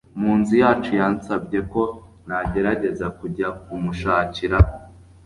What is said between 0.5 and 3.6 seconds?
yacu yansabye ko nagerageza kujya